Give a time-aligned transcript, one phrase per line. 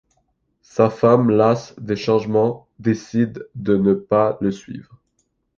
[0.63, 4.99] Sa femme, lasse des changements, décide de ne pas le suivre.